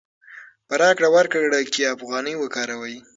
[0.67, 2.97] په راکړه ورکړه کې افغانۍ وکاروئ.